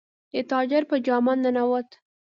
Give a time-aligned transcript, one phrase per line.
[0.33, 1.89] د تاجر په جامه ننووت.